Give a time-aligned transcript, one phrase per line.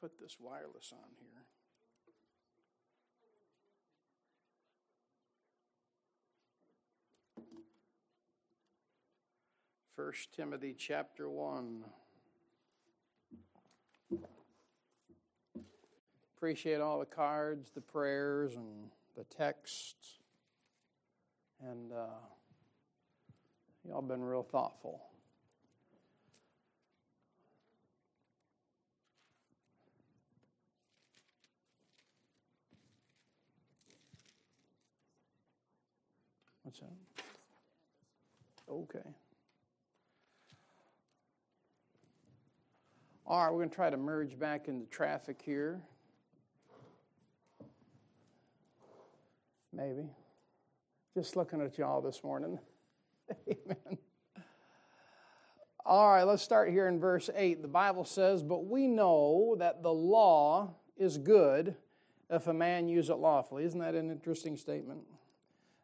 [0.00, 1.44] put this wireless on here.
[9.94, 11.84] First Timothy chapter 1.
[16.34, 18.88] Appreciate all the cards, the prayers, and
[19.18, 20.20] the texts.
[21.62, 22.06] And uh,
[23.86, 25.09] y'all been real thoughtful.
[38.68, 38.98] Okay.
[43.26, 45.80] All right, we're going to try to merge back into traffic here.
[49.72, 50.08] Maybe.
[51.14, 52.58] Just looking at y'all this morning.
[53.48, 53.98] Amen.
[55.86, 57.62] All right, let's start here in verse 8.
[57.62, 61.74] The Bible says, But we know that the law is good
[62.28, 63.64] if a man use it lawfully.
[63.64, 65.00] Isn't that an interesting statement?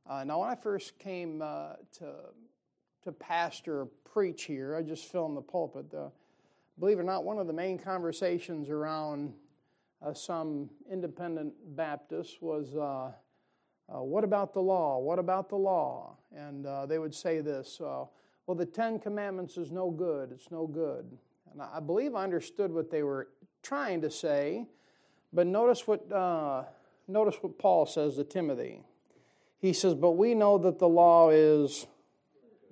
[0.08, 2.12] Uh, now, when I first came uh, to,
[3.02, 5.92] to pastor preach here, I just fill in the pulpit.
[5.92, 6.10] Uh,
[6.78, 9.32] believe it or not, one of the main conversations around
[10.00, 13.10] uh, some independent Baptists was uh,
[13.92, 14.98] uh, what about the law?
[15.00, 16.16] What about the law?
[16.32, 20.30] And they would say this well, the Ten Commandments is no good.
[20.30, 21.18] It's no good.
[21.52, 23.28] And I believe I understood what they were
[23.62, 24.68] trying to say,
[25.32, 26.08] but notice what,
[27.08, 28.82] notice what Paul says to Timothy.
[29.58, 31.86] He says, But we know that the law is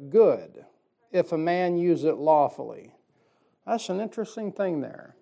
[0.08, 0.64] good
[1.12, 2.92] if a man use it lawfully.
[3.66, 5.16] That's an interesting thing there.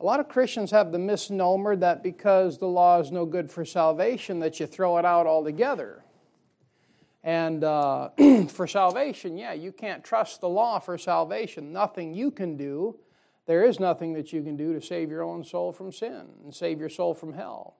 [0.00, 3.64] A lot of Christians have the misnomer that because the law is no good for
[3.64, 6.04] salvation, that you throw it out altogether.
[7.22, 8.08] And uh,
[8.48, 11.72] for salvation, yeah, you can't trust the law for salvation.
[11.72, 12.98] Nothing you can do.
[13.46, 16.54] There is nothing that you can do to save your own soul from sin and
[16.54, 17.76] save your soul from hell.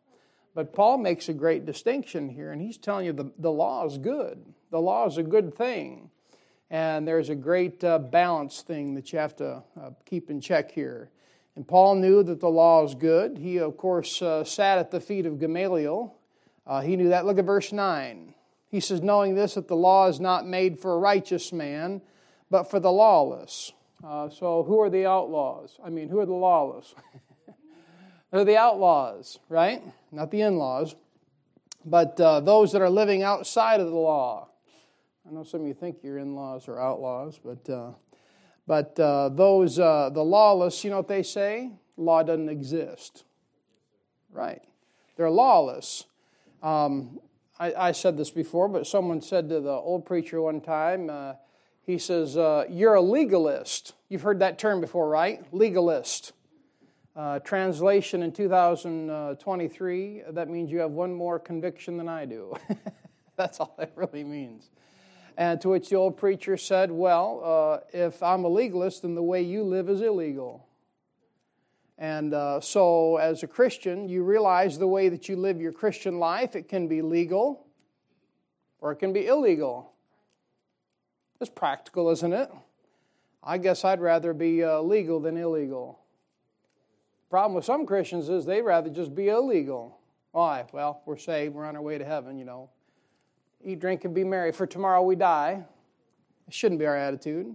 [0.54, 3.98] But Paul makes a great distinction here, and he's telling you the, the law is
[3.98, 4.44] good.
[4.70, 6.10] The law is a good thing.
[6.70, 10.70] And there's a great uh, balance thing that you have to uh, keep in check
[10.70, 11.10] here.
[11.56, 13.38] And Paul knew that the law is good.
[13.38, 16.14] He, of course, uh, sat at the feet of Gamaliel.
[16.66, 17.26] Uh, he knew that.
[17.26, 18.34] Look at verse 9.
[18.68, 22.02] He says, Knowing this, that the law is not made for a righteous man,
[22.50, 23.72] but for the lawless.
[24.04, 25.78] Uh, so, who are the outlaws?
[25.84, 26.94] I mean, who are the lawless?
[28.30, 29.82] They're the outlaws, right?
[30.12, 30.94] Not the in laws,
[31.84, 34.48] but uh, those that are living outside of the law.
[35.28, 37.90] I know some of you think your in laws are outlaws, but, uh,
[38.66, 41.70] but uh, those, uh, the lawless, you know what they say?
[41.96, 43.24] Law doesn't exist.
[44.32, 44.62] Right.
[45.16, 46.04] They're lawless.
[46.62, 47.20] Um,
[47.58, 51.34] I, I, said this before, but someone said to the old preacher one time, uh,
[51.82, 53.94] he says, uh, You're a legalist.
[54.08, 55.42] You've heard that term before, right?
[55.52, 56.32] Legalist.
[57.16, 62.54] Uh, translation in 2023, that means you have one more conviction than I do.
[63.36, 64.70] That's all that really means.
[65.36, 69.22] And to which the old preacher said, Well, uh, if I'm a legalist, then the
[69.22, 70.66] way you live is illegal.
[71.98, 76.18] And uh, so, as a Christian, you realize the way that you live your Christian
[76.18, 77.66] life, it can be legal
[78.80, 79.92] or it can be illegal.
[81.40, 82.50] It's practical, isn't it?
[83.42, 85.99] I guess I'd rather be uh, legal than illegal.
[87.30, 90.00] Problem with some Christians is they'd rather just be illegal.
[90.32, 90.64] Why?
[90.72, 92.70] Well, we're saved, we're on our way to heaven, you know.
[93.64, 95.62] Eat, drink, and be merry, for tomorrow we die.
[96.48, 97.54] It shouldn't be our attitude.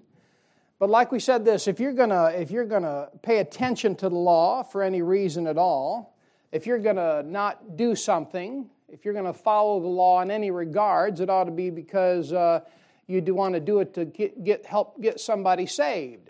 [0.80, 4.16] But like we said this, if you're gonna if you're gonna pay attention to the
[4.16, 6.18] law for any reason at all,
[6.52, 11.20] if you're gonna not do something, if you're gonna follow the law in any regards,
[11.20, 12.62] it ought to be because uh,
[13.08, 16.30] you do want to do it to get, get help get somebody saved.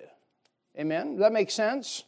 [0.80, 1.12] Amen.
[1.12, 2.04] Does that make sense?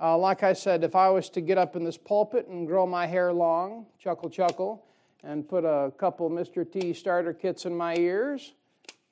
[0.00, 2.86] Uh, like I said, if I was to get up in this pulpit and grow
[2.86, 4.84] my hair long, chuckle, chuckle,
[5.24, 6.70] and put a couple Mr.
[6.70, 8.54] T starter kits in my ears,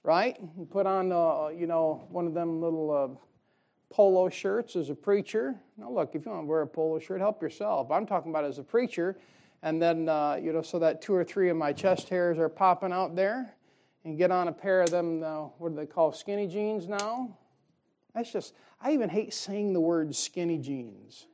[0.05, 0.39] right?
[0.39, 3.09] And put on, uh, you know, one of them little uh,
[3.93, 5.57] polo shirts as a preacher.
[5.77, 7.91] Now, look, if you want to wear a polo shirt, help yourself.
[7.91, 9.19] I'm talking about as a preacher.
[9.63, 12.49] And then, uh, you know, so that two or three of my chest hairs are
[12.49, 13.55] popping out there.
[14.05, 17.37] And get on a pair of them, uh, what do they call skinny jeans now?
[18.17, 21.27] That's just, I even hate saying the word skinny jeans.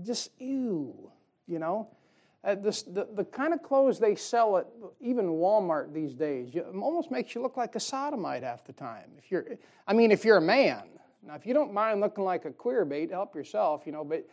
[0.00, 1.10] Just, ew,
[1.48, 1.88] you know?
[2.44, 4.66] Uh, this, the, the kind of clothes they sell at
[5.00, 9.10] even Walmart these days you, almost makes you look like a sodomite half the time.
[9.18, 9.44] If you're,
[9.88, 10.84] I mean, if you're a man.
[11.26, 14.28] Now, if you don't mind looking like a queer bait, help yourself, you know, but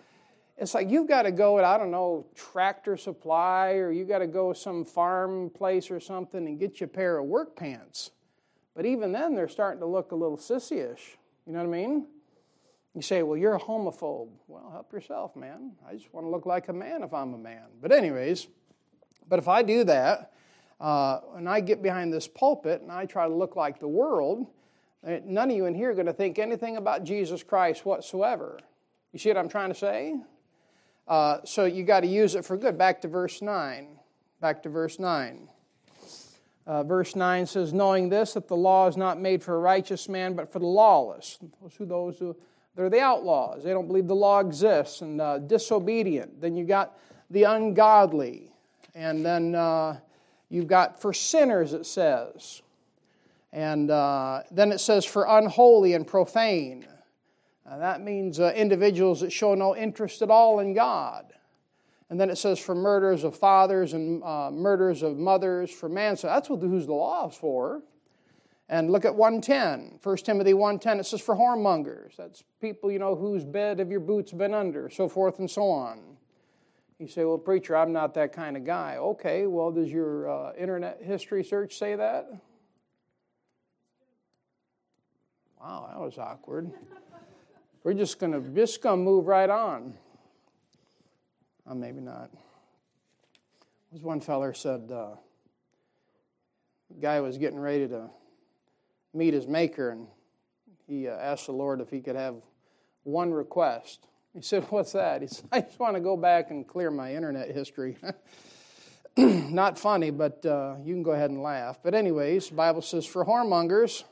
[0.57, 4.19] it's like you've got to go at, I don't know, tractor supply or you got
[4.19, 8.11] to go some farm place or something and get you a pair of work pants.
[8.75, 11.15] But even then, they're starting to look a little sissyish.
[11.51, 12.07] You know what I mean?
[12.95, 14.29] You say, well, you're a homophobe.
[14.47, 15.73] Well, help yourself, man.
[15.85, 17.65] I just want to look like a man if I'm a man.
[17.81, 18.47] But, anyways,
[19.27, 20.31] but if I do that,
[20.79, 24.47] uh, and I get behind this pulpit and I try to look like the world,
[25.05, 28.57] eh, none of you in here are going to think anything about Jesus Christ whatsoever.
[29.11, 30.15] You see what I'm trying to say?
[31.05, 32.77] Uh, so you got to use it for good.
[32.77, 33.99] Back to verse 9.
[34.39, 35.49] Back to verse 9.
[36.67, 40.07] Uh, verse 9 says, Knowing this, that the law is not made for a righteous
[40.07, 41.39] man, but for the lawless.
[41.61, 42.35] Those who, those who
[42.75, 43.63] they're the outlaws.
[43.63, 46.39] They don't believe the law exists and uh, disobedient.
[46.39, 46.97] Then you got
[47.29, 48.51] the ungodly.
[48.95, 49.99] And then uh,
[50.49, 52.61] you've got for sinners, it says.
[53.51, 56.85] And uh, then it says for unholy and profane.
[57.69, 61.33] that means uh, individuals that show no interest at all in God.
[62.11, 66.35] And then it says for murders of fathers and uh, murders of mothers, for manslaughter.
[66.35, 67.83] That's what who's the law is for.
[68.67, 72.17] And look at 110, 1 Timothy 1.10, it says for whoremongers.
[72.17, 75.69] That's people, you know, whose bed have your boots been under, so forth and so
[75.69, 76.01] on.
[76.99, 78.97] You say, well, preacher, I'm not that kind of guy.
[78.97, 82.29] Okay, well, does your uh, internet history search say that?
[85.61, 86.71] Wow, that was awkward.
[87.85, 89.93] We're just gonna just gonna move right on.
[91.71, 92.29] Uh, maybe not.
[93.95, 95.11] As one feller said, uh,
[96.99, 98.09] guy was getting ready to
[99.13, 100.07] meet his maker, and
[100.85, 102.35] he uh, asked the Lord if he could have
[103.03, 104.05] one request.
[104.33, 105.21] He said, What's that?
[105.21, 107.95] He said, I just want to go back and clear my internet history.
[109.17, 111.79] Not funny, but uh, you can go ahead and laugh.
[111.81, 114.03] But, anyways, the Bible says, For whoremongers,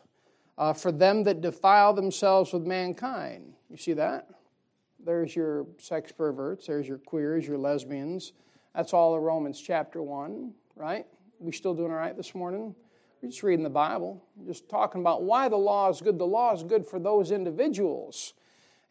[0.57, 3.53] uh, for them that defile themselves with mankind.
[3.69, 4.29] You see that?
[5.05, 8.33] There's your sex perverts, there's your queers, your lesbians.
[8.75, 11.05] That's all of Romans chapter 1, right?
[11.39, 12.75] We still doing all right this morning?
[13.21, 16.17] We're just reading the Bible, just talking about why the law is good.
[16.17, 18.33] The law is good for those individuals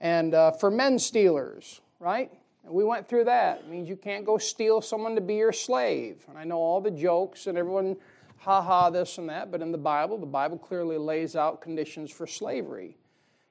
[0.00, 2.31] and uh, for men stealers, right?
[2.64, 3.61] And we went through that.
[3.61, 6.25] It means you can't go steal someone to be your slave.
[6.28, 7.96] And I know all the jokes and everyone,
[8.37, 12.11] ha ha, this and that, but in the Bible, the Bible clearly lays out conditions
[12.11, 12.99] for slavery.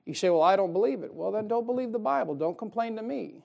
[0.07, 1.13] You say, Well, I don't believe it.
[1.13, 2.33] Well, then don't believe the Bible.
[2.33, 3.43] Don't complain to me.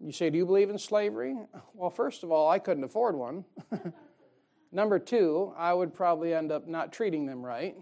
[0.00, 1.36] You say, Do you believe in slavery?
[1.74, 3.44] Well, first of all, I couldn't afford one.
[4.72, 7.76] Number two, I would probably end up not treating them right,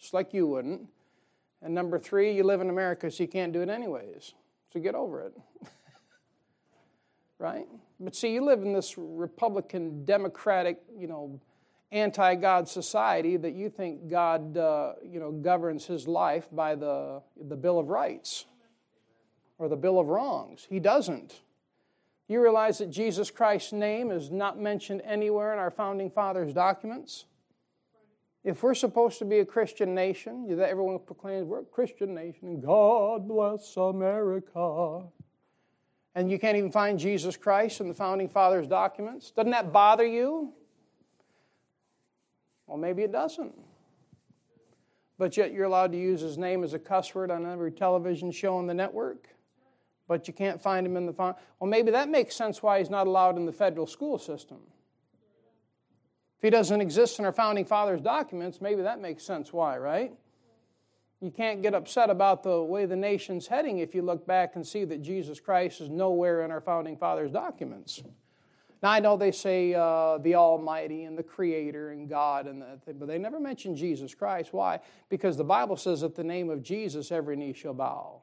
[0.00, 0.88] just like you wouldn't.
[1.60, 4.34] And number three, you live in America, so you can't do it anyways.
[4.72, 5.34] So get over it.
[7.38, 7.68] right?
[8.00, 11.38] But see, you live in this Republican, Democratic, you know,
[11.92, 17.56] anti-God society that you think God, uh, you know, governs his life by the, the
[17.56, 18.46] Bill of Rights
[19.58, 20.66] or the Bill of Wrongs.
[20.68, 21.40] He doesn't.
[22.28, 27.26] You realize that Jesus Christ's name is not mentioned anywhere in our founding fathers' documents?
[28.42, 32.62] If we're supposed to be a Christian nation, everyone proclaims we're a Christian nation, and
[32.62, 35.04] God bless America.
[36.14, 39.30] And you can't even find Jesus Christ in the founding fathers' documents.
[39.30, 40.54] Doesn't that bother you?
[42.72, 43.52] Well, maybe it doesn't.
[45.18, 48.32] But yet you're allowed to use his name as a cuss word on every television
[48.32, 49.28] show on the network.
[50.08, 51.12] But you can't find him in the.
[51.12, 54.56] Well, maybe that makes sense why he's not allowed in the federal school system.
[56.38, 60.14] If he doesn't exist in our founding fathers' documents, maybe that makes sense why, right?
[61.20, 64.66] You can't get upset about the way the nation's heading if you look back and
[64.66, 68.02] see that Jesus Christ is nowhere in our founding fathers' documents.
[68.82, 72.96] Now, I know they say uh, the Almighty and the Creator and God, and thing,
[72.98, 74.52] but they never mention Jesus Christ.
[74.52, 74.80] Why?
[75.08, 78.22] Because the Bible says at the name of Jesus, every knee shall bow.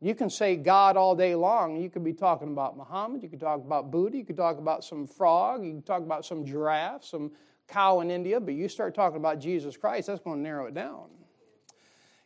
[0.00, 1.76] You can say God all day long.
[1.76, 3.22] You could be talking about Muhammad.
[3.22, 4.16] You could talk about Buddha.
[4.16, 5.64] You could talk about some frog.
[5.64, 7.32] You could talk about some giraffe, some
[7.66, 8.38] cow in India.
[8.40, 11.08] But you start talking about Jesus Christ, that's going to narrow it down.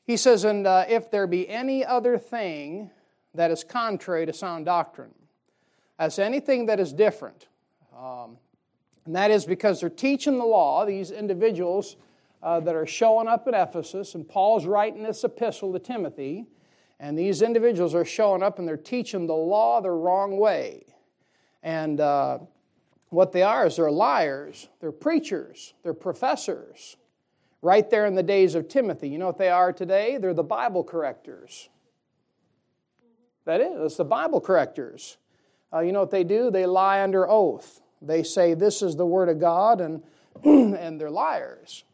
[0.05, 2.91] He says, And uh, if there be any other thing
[3.35, 5.15] that is contrary to sound doctrine,
[6.03, 7.47] as anything that is different.
[7.97, 8.37] Um,
[9.05, 11.95] and that is because they're teaching the law, these individuals
[12.43, 16.47] uh, that are showing up at Ephesus, and Paul's writing this epistle to Timothy,
[16.99, 20.87] and these individuals are showing up and they're teaching the law the wrong way.
[21.63, 22.39] And uh,
[23.11, 26.97] what they are is they're liars, they're preachers, they're professors.
[27.65, 29.09] Right there in the days of Timothy.
[29.09, 30.19] You know what they are today?
[30.19, 31.69] They're the Bible correctors.
[33.45, 35.19] That is, it's the Bible correctors
[35.73, 36.51] uh, you know what they do?
[36.51, 37.81] They lie under oath.
[38.01, 40.03] They say this is the Word of God, and,
[40.45, 41.85] and they're liars.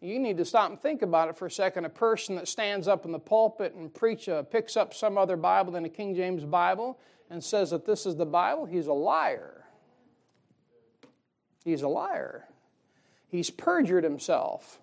[0.00, 1.84] You need to stop and think about it for a second.
[1.84, 5.36] A person that stands up in the pulpit and preach, uh, picks up some other
[5.36, 6.98] Bible than a King James Bible
[7.28, 9.64] and says that this is the Bible, he's a liar.
[11.64, 12.48] He's a liar.
[13.28, 14.80] He's perjured himself.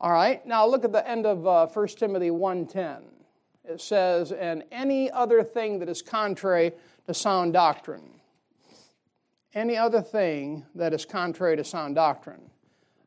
[0.00, 2.98] All right, now look at the end of uh, 1 Timothy 1.10.
[3.64, 6.72] It says, and any other thing that is contrary
[7.08, 8.20] to sound doctrine.
[9.54, 12.50] Any other thing that is contrary to sound doctrine.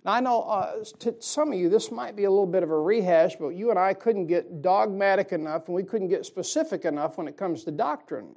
[0.03, 2.71] Now, I know uh, to some of you this might be a little bit of
[2.71, 6.83] a rehash, but you and I couldn't get dogmatic enough and we couldn't get specific
[6.83, 8.33] enough when it comes to doctrine.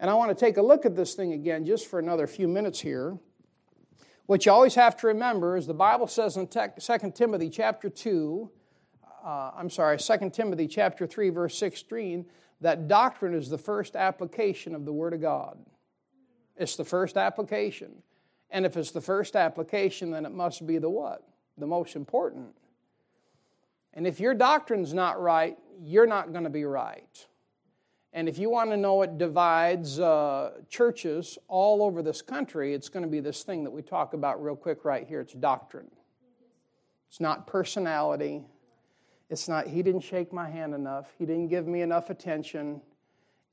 [0.00, 2.48] And I want to take a look at this thing again just for another few
[2.48, 3.18] minutes here.
[4.24, 8.50] What you always have to remember is the Bible says in 2 Timothy chapter 2,
[9.22, 12.24] uh, I'm sorry, 2 Timothy chapter 3, verse 16,
[12.60, 15.58] that doctrine is the first application of the Word of God.
[16.56, 18.02] It's the first application.
[18.50, 21.22] And if it's the first application, then it must be the what?
[21.56, 22.54] The most important.
[23.94, 27.26] And if your doctrine's not right, you're not going to be right.
[28.12, 32.88] And if you want to know what divides uh, churches all over this country, it's
[32.88, 35.20] going to be this thing that we talk about real quick right here.
[35.20, 35.90] It's doctrine.
[37.08, 38.44] It's not personality.
[39.30, 41.12] It's not, he didn't shake my hand enough.
[41.18, 42.80] He didn't give me enough attention.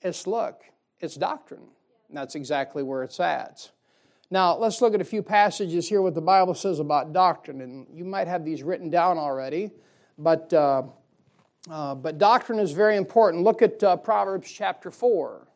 [0.02, 0.64] It's, look,
[1.00, 1.68] it's doctrine.
[2.08, 3.72] And that's exactly where it's at.
[4.32, 7.62] Now, let's look at a few passages here, what the Bible says about doctrine.
[7.62, 9.72] And you might have these written down already,
[10.18, 10.52] but.
[10.54, 10.84] Uh,
[11.70, 13.44] uh, but doctrine is very important.
[13.44, 15.48] Look at uh, Proverbs chapter 4.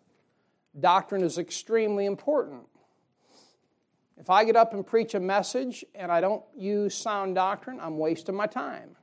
[0.79, 2.63] Doctrine is extremely important.
[4.17, 7.97] If I get up and preach a message and I don't use sound doctrine, I'm
[7.97, 8.95] wasting my time.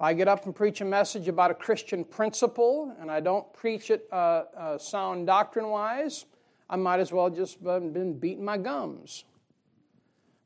[0.00, 3.52] If I get up and preach a message about a Christian principle and I don't
[3.52, 6.24] preach it uh, uh sound doctrine wise,
[6.70, 9.24] I might as well just been beating my gums.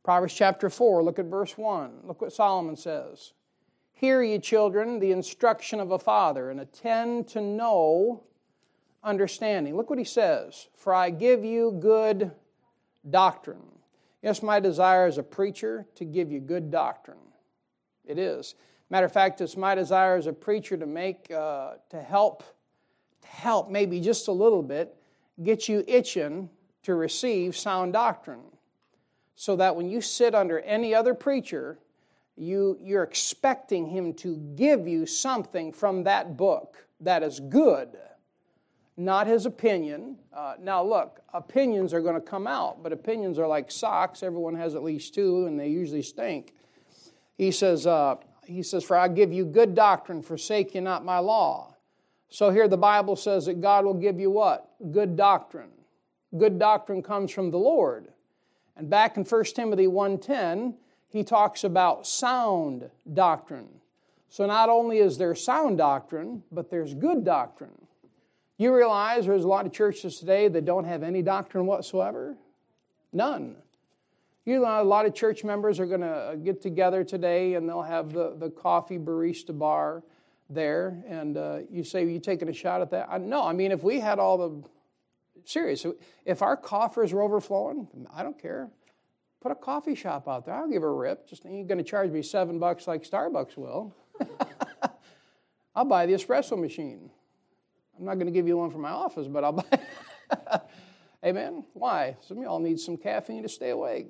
[0.02, 2.00] Proverbs chapter 4, look at verse 1.
[2.02, 3.32] Look what Solomon says.
[3.92, 8.24] Hear, ye children, the instruction of a father, and attend to know
[9.04, 9.76] understanding.
[9.76, 10.66] Look what he says.
[10.74, 12.32] For I give you good
[13.08, 13.62] doctrine.
[14.20, 17.18] Yes, my desire as a preacher to give you good doctrine.
[18.04, 18.56] It is.
[18.94, 22.44] Matter of fact, it's my desire as a preacher to make, uh, to help,
[23.22, 24.94] to help maybe just a little bit,
[25.42, 26.48] get you itching
[26.84, 28.44] to receive sound doctrine
[29.34, 31.80] so that when you sit under any other preacher,
[32.36, 37.98] you, you're expecting him to give you something from that book that is good,
[38.96, 40.18] not his opinion.
[40.32, 44.22] Uh, now, look, opinions are going to come out, but opinions are like socks.
[44.22, 46.54] Everyone has at least two, and they usually stink.
[47.36, 48.14] He says, uh,
[48.46, 51.74] he says, For I give you good doctrine, forsake you not my law.
[52.28, 54.70] So here the Bible says that God will give you what?
[54.92, 55.70] Good doctrine.
[56.36, 58.08] Good doctrine comes from the Lord.
[58.76, 60.74] And back in 1 Timothy 1:10,
[61.08, 63.68] he talks about sound doctrine.
[64.28, 67.86] So not only is there sound doctrine, but there's good doctrine.
[68.56, 72.36] You realize there's a lot of churches today that don't have any doctrine whatsoever?
[73.12, 73.56] None.
[74.44, 77.82] You know, a lot of church members are going to get together today and they'll
[77.82, 80.02] have the, the coffee barista bar
[80.50, 81.02] there.
[81.08, 83.08] And uh, you say, you taking a shot at that?
[83.10, 84.68] I, no, I mean, if we had all the
[85.44, 85.86] serious.
[86.24, 88.70] If our coffers were overflowing, I don't care.
[89.40, 90.54] Put a coffee shop out there.
[90.54, 91.28] I'll give a rip.
[91.28, 93.94] Just ain't going to charge me seven bucks like Starbucks will.
[95.74, 97.10] I'll buy the espresso machine.
[97.98, 99.80] I'm not going to give you one for my office, but I'll buy.
[101.24, 101.64] Amen.
[101.72, 102.16] Why?
[102.20, 104.08] Some of y'all need some caffeine to stay awake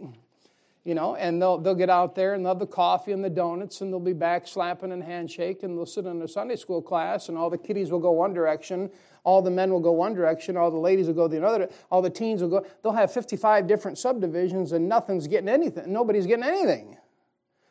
[0.85, 3.31] you know, and they'll, they'll get out there and they'll have the coffee and the
[3.31, 6.83] donuts and they'll be back slapping and handshake and they'll sit in a Sunday school
[6.83, 8.91] class and all the kiddies will go one direction,
[9.25, 12.03] all the men will go one direction, all the ladies will go the other, all
[12.03, 12.67] the teens will go.
[12.83, 15.91] They'll have 55 different subdivisions and nothing's getting anything.
[15.91, 16.99] Nobody's getting anything.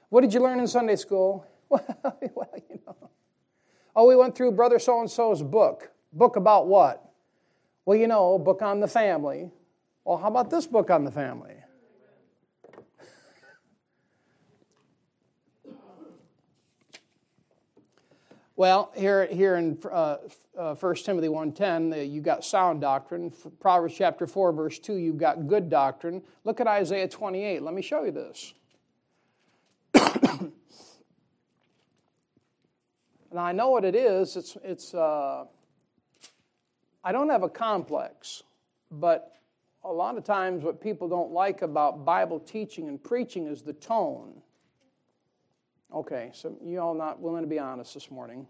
[0.09, 1.45] What did you learn in Sunday school?
[1.69, 1.85] well,
[2.19, 3.09] you know.
[3.95, 5.91] Oh, we went through Brother so and so's book.
[6.11, 7.11] Book about what?
[7.85, 9.51] Well, you know, book on the family.
[10.03, 11.62] Well, how about this book on the family?
[18.55, 20.17] Well, here, here in uh,
[20.55, 23.33] uh, 1 Timothy 1.10, uh, you've got sound doctrine.
[23.59, 26.21] Proverbs chapter 4, verse 2, you've got good doctrine.
[26.43, 27.63] Look at Isaiah 28.
[27.63, 28.53] Let me show you this.
[29.95, 30.51] and
[33.35, 34.35] I know what it is.
[34.35, 35.45] It's, it's uh,
[37.03, 38.43] I don't have a complex,
[38.91, 39.33] but
[39.83, 43.73] a lot of times what people don't like about Bible teaching and preaching is the
[43.73, 44.43] tone.
[45.93, 48.47] Okay, so you all not willing to be honest this morning.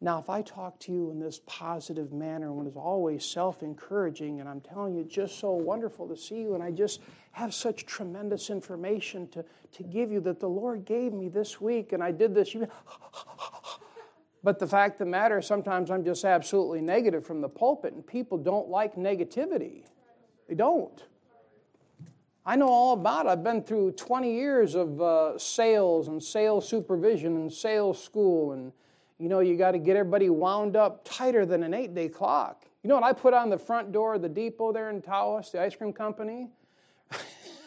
[0.00, 4.40] Now, if I talk to you in this positive manner, when it's always self encouraging,
[4.40, 7.00] and I'm telling you, it's just so wonderful to see you, and I just
[7.32, 11.92] have such tremendous information to, to give you that the Lord gave me this week,
[11.92, 12.54] and I did this.
[14.42, 18.06] But the fact of the matter, sometimes I'm just absolutely negative from the pulpit, and
[18.06, 19.82] people don't like negativity.
[20.48, 21.02] They don't.
[22.48, 23.30] I know all about it.
[23.30, 28.52] I've been through 20 years of uh, sales and sales supervision and sales school.
[28.52, 28.72] And,
[29.18, 32.64] you know, you got to get everybody wound up tighter than an eight day clock.
[32.84, 35.50] You know what I put on the front door of the depot there in Tawas,
[35.50, 36.50] the ice cream company?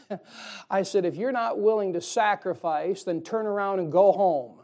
[0.69, 4.61] I said, if you're not willing to sacrifice, then turn around and go home.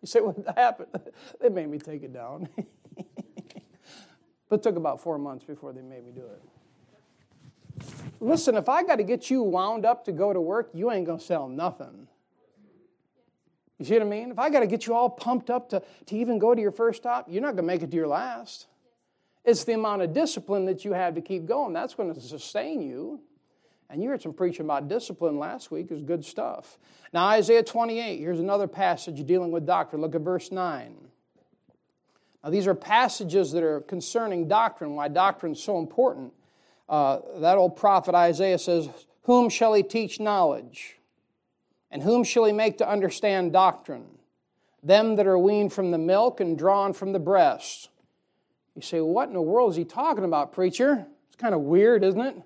[0.00, 0.98] You say, what happened?
[1.42, 2.48] they made me take it down.
[4.48, 6.42] but it took about four months before they made me do it.
[8.20, 11.06] Listen, if I got to get you wound up to go to work, you ain't
[11.06, 12.08] going to sell nothing.
[13.78, 14.30] You see what I mean?
[14.30, 16.70] If I got to get you all pumped up to, to even go to your
[16.70, 18.66] first stop, you're not going to make it to your last.
[19.44, 21.72] It's the amount of discipline that you have to keep going.
[21.72, 23.20] That's going to sustain you.
[23.90, 25.90] And you heard some preaching about discipline last week.
[25.90, 26.78] Is good stuff.
[27.12, 30.00] Now, Isaiah 28, here's another passage dealing with doctrine.
[30.00, 30.96] Look at verse 9.
[32.42, 36.32] Now, these are passages that are concerning doctrine, why doctrine is so important.
[36.88, 38.88] Uh, that old prophet Isaiah says,
[39.22, 40.98] Whom shall he teach knowledge?
[41.90, 44.06] And whom shall he make to understand doctrine?
[44.82, 47.88] Them that are weaned from the milk and drawn from the breast.
[48.74, 51.06] You say, What in the world is he talking about, preacher?
[51.28, 52.36] It's kind of weird, isn't it?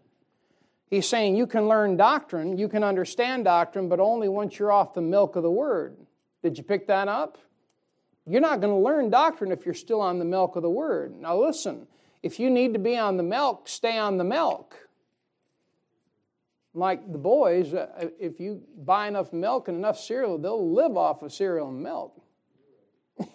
[0.88, 4.94] He's saying you can learn doctrine, you can understand doctrine, but only once you're off
[4.94, 5.96] the milk of the word.
[6.42, 7.36] Did you pick that up?
[8.26, 11.18] You're not going to learn doctrine if you're still on the milk of the word.
[11.18, 11.86] Now, listen,
[12.22, 14.88] if you need to be on the milk, stay on the milk.
[16.74, 21.22] Like the boys, uh, if you buy enough milk and enough cereal, they'll live off
[21.22, 22.20] of cereal and milk.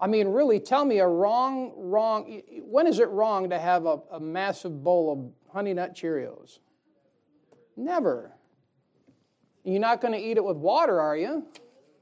[0.00, 2.42] I mean, really, tell me a wrong, wrong.
[2.62, 6.60] When is it wrong to have a, a massive bowl of Honey Nut Cheerios?
[7.76, 8.32] Never.
[9.64, 11.44] You're not going to eat it with water, are you?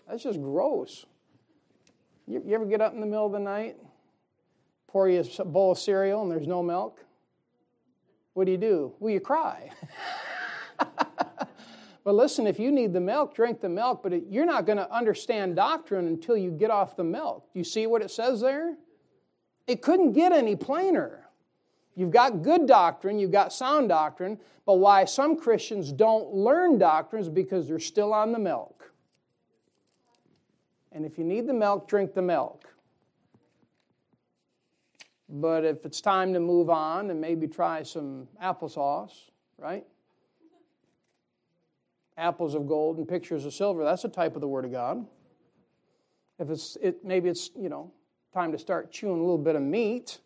[0.08, 1.06] That's just gross.
[2.26, 3.76] You, you ever get up in the middle of the night
[4.88, 7.04] pour you a bowl of cereal and there's no milk,
[8.34, 8.92] what do you do?
[8.98, 9.70] Well, you cry.
[10.78, 14.78] but listen, if you need the milk, drink the milk, but it, you're not going
[14.78, 17.50] to understand doctrine until you get off the milk.
[17.52, 18.76] Do you see what it says there?
[19.66, 21.26] It couldn't get any plainer.
[21.94, 27.22] You've got good doctrine, you've got sound doctrine, but why some Christians don't learn doctrine
[27.22, 28.92] is because they're still on the milk.
[30.92, 32.75] And if you need the milk, drink the milk.
[35.28, 39.84] But if it's time to move on and maybe try some applesauce, right?
[42.16, 45.04] Apples of gold and pictures of silver, that's a type of the Word of God.
[46.38, 47.90] If it's, it, maybe it's, you know,
[48.32, 50.18] time to start chewing a little bit of meat.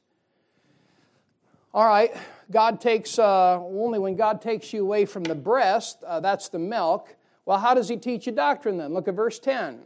[1.73, 2.15] All right,
[2.51, 6.59] God takes, uh, only when God takes you away from the breast, uh, that's the
[6.59, 7.17] milk.
[7.47, 8.93] Well, how does He teach you doctrine then?
[8.93, 9.81] Look at verse 10.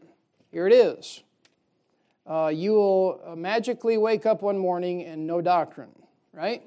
[0.50, 1.22] Here it is
[2.26, 5.90] uh, you will uh, magically wake up one morning and no doctrine,
[6.32, 6.62] right?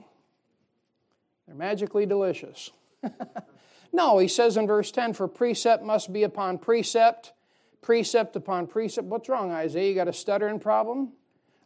[1.47, 2.69] They're magically delicious.
[3.93, 7.33] no, he says in verse 10 for precept must be upon precept,
[7.81, 9.07] precept upon precept.
[9.07, 9.89] What's wrong, Isaiah?
[9.89, 11.13] You got a stuttering problem?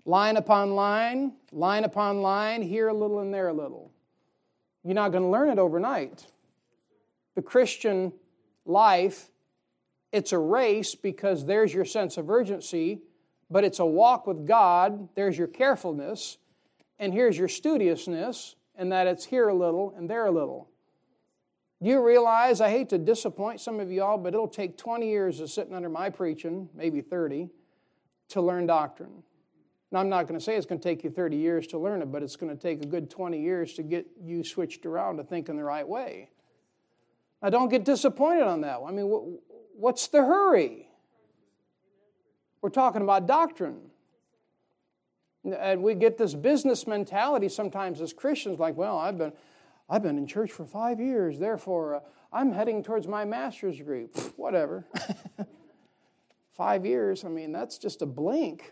[0.05, 3.91] Line upon line, line upon line, here a little and there a little.
[4.83, 6.25] You're not going to learn it overnight.
[7.35, 8.13] The Christian
[8.65, 9.29] life,
[10.11, 13.01] it's a race because there's your sense of urgency
[13.51, 15.09] but it's a walk with God.
[15.13, 16.37] There's your carefulness,
[16.97, 20.69] and here's your studiousness, and that it's here a little and there a little.
[21.83, 25.39] Do you realize, I hate to disappoint some of y'all, but it'll take 20 years
[25.41, 27.49] of sitting under my preaching, maybe 30,
[28.29, 29.23] to learn doctrine.
[29.91, 32.01] Now, I'm not going to say it's going to take you 30 years to learn
[32.01, 35.17] it, but it's going to take a good 20 years to get you switched around
[35.17, 36.29] to thinking the right way.
[37.41, 38.79] Now, don't get disappointed on that.
[38.87, 39.37] I mean,
[39.75, 40.87] what's the hurry?
[42.61, 43.79] We're talking about doctrine.
[45.43, 49.33] And we get this business mentality sometimes as Christians, like, well, I've been,
[49.89, 51.99] I've been in church for five years, therefore uh,
[52.31, 54.07] I'm heading towards my master's degree.
[54.35, 54.85] whatever.
[56.55, 58.71] five years, I mean, that's just a blink.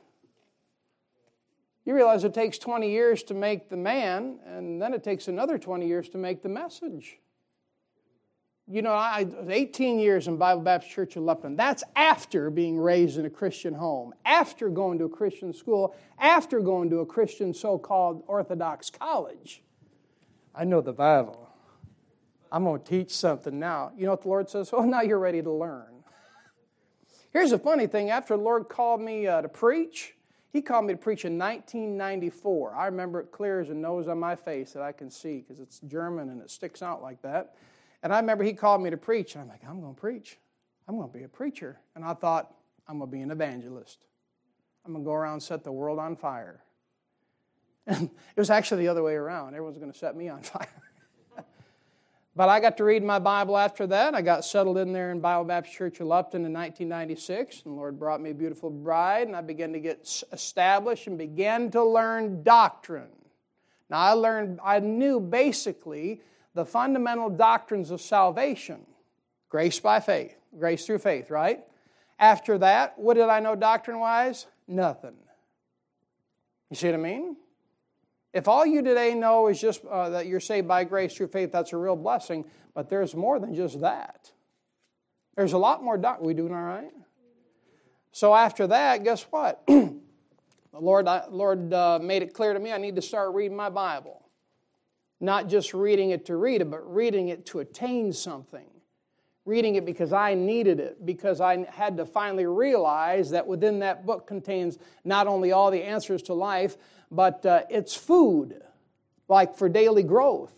[1.86, 5.58] You realize it takes 20 years to make the man, and then it takes another
[5.58, 7.18] 20 years to make the message
[8.72, 11.56] you know, I 18 years in Bible Baptist Church of Lupton.
[11.56, 16.60] That's after being raised in a Christian home, after going to a Christian school, after
[16.60, 19.64] going to a Christian so-called Orthodox college.
[20.54, 21.50] I know the Bible.
[22.52, 23.92] I'm going to teach something now.
[23.98, 24.70] You know what the Lord says?
[24.74, 26.04] Oh, now you're ready to learn.
[27.32, 28.12] Here's the funny thing.
[28.12, 30.16] After the Lord called me uh, to preach,
[30.52, 32.76] He called me to preach in 1994.
[32.76, 35.60] I remember it clear as a nose on my face that I can see because
[35.60, 37.56] it's German and it sticks out like that.
[38.02, 40.38] And I remember he called me to preach, and I'm like, I'm going to preach.
[40.88, 41.80] I'm going to be a preacher.
[41.96, 42.54] And I thought,
[42.88, 44.06] I'm going to be an evangelist.
[44.86, 46.64] I'm going to go around and set the world on fire.
[47.88, 48.04] And
[48.36, 49.56] it was actually the other way around.
[49.56, 50.68] Everyone's going to set me on fire.
[52.36, 54.14] but I got to read my Bible after that.
[54.14, 57.64] I got settled in there in Bible Baptist Church of Lupton in 1996.
[57.66, 61.18] And the Lord brought me a beautiful bride, and I began to get established and
[61.18, 63.10] began to learn doctrine.
[63.90, 66.22] Now, I learned, I knew basically
[66.54, 68.86] the fundamental doctrines of salvation
[69.50, 71.62] grace by faith, grace through faith, right?
[72.20, 74.46] After that, what did I know doctrine wise?
[74.68, 75.16] Nothing.
[76.70, 77.36] You see what I mean?
[78.34, 81.52] If all you today know is just uh, that you're saved by grace through faith,
[81.52, 82.46] that's a real blessing.
[82.76, 84.32] But there's more than just that.
[85.36, 85.98] There's a lot more.
[85.98, 86.28] doctrine.
[86.28, 86.92] we doing all right?
[88.12, 89.64] So after that, guess what?
[89.68, 90.00] the
[90.74, 93.70] Lord, I, Lord uh, made it clear to me I need to start reading my
[93.70, 94.19] Bible.
[95.20, 98.66] Not just reading it to read it, but reading it to attain something
[99.50, 104.06] reading it because I needed it, because I had to finally realize that within that
[104.06, 106.78] book contains not only all the answers to life,
[107.10, 108.62] but uh, it's food,
[109.28, 110.54] like for daily growth.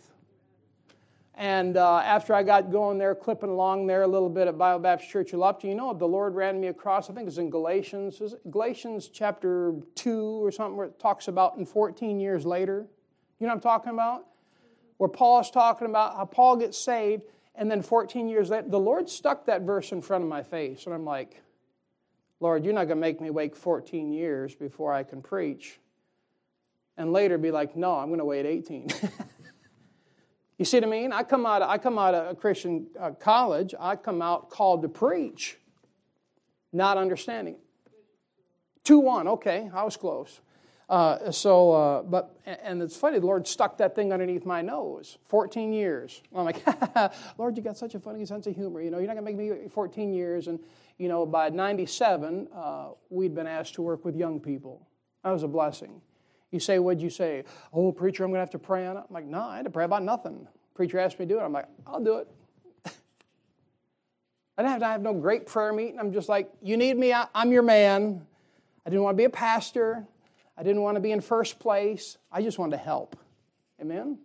[1.34, 4.80] And uh, after I got going there, clipping along there a little bit at Bible
[4.80, 7.48] Baptist Church of Lupton, you know, the Lord ran me across, I think it's in
[7.48, 12.86] Galatians, is Galatians chapter 2 or something, where it talks about in 14 years later.
[13.40, 14.26] You know what I'm talking about?
[15.02, 17.24] Where Paul is talking about how Paul gets saved
[17.56, 20.86] and then 14 years later, the Lord stuck that verse in front of my face.
[20.86, 21.42] And I'm like,
[22.38, 25.80] Lord, you're not going to make me wait 14 years before I can preach.
[26.96, 28.90] And later be like, no, I'm going to wait 18.
[30.58, 31.12] you see what I mean?
[31.12, 34.82] I come out, I come out of a Christian uh, college, I come out called
[34.82, 35.58] to preach,
[36.72, 37.56] not understanding.
[38.84, 40.40] 2 1, okay, I was close.
[40.92, 45.16] Uh, so, uh, but, and it's funny, the Lord stuck that thing underneath my nose.
[45.24, 46.20] 14 years.
[46.36, 46.62] I'm like,
[47.38, 48.82] Lord, you got such a funny sense of humor.
[48.82, 50.48] You know, you're not going to make me 14 years.
[50.48, 50.60] And,
[50.98, 54.86] you know, by 97, uh, we'd been asked to work with young people.
[55.24, 56.02] That was a blessing.
[56.50, 57.44] You say, what'd you say?
[57.72, 59.04] Oh, preacher, I'm going to have to pray on it.
[59.08, 60.46] I'm like, no, I had to pray about nothing.
[60.74, 61.42] Preacher asked me to do it.
[61.42, 62.28] I'm like, I'll do it.
[64.58, 65.98] I didn't have to have no great prayer meeting.
[65.98, 68.26] I'm just like, you need me, I'm your man.
[68.84, 70.06] I didn't want to be a pastor.
[70.56, 72.18] I didn't want to be in first place.
[72.30, 73.16] I just wanted to help.
[73.80, 74.18] Amen?